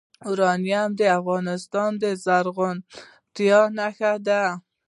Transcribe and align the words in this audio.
یورانیم 0.25 0.89
د 0.99 1.01
افغانستان 1.19 1.91
د 2.01 2.03
زرغونتیا 2.23 3.59
نښه 3.77 4.13
ده. 4.27 4.43